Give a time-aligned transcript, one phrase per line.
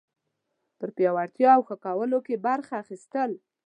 [0.79, 3.31] په پیاوړتیا او ښه کولو کې برخه اخیستل